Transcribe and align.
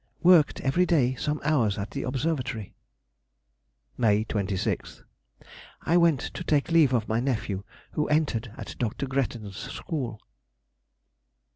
Worked 0.23 0.61
every 0.61 0.87
day 0.87 1.13
some 1.13 1.39
hours 1.43 1.77
at 1.77 1.91
the 1.91 2.01
Observatory. 2.01 2.73
May 3.99 4.25
26th.—I 4.25 5.95
went 5.95 6.21
to 6.21 6.43
take 6.43 6.71
leave 6.71 6.91
of 6.91 7.07
my 7.07 7.19
nephew, 7.19 7.63
who 7.91 8.07
entered 8.07 8.51
at 8.57 8.75
Dr. 8.79 9.05
Gretton's 9.05 9.57
School. 9.57 10.19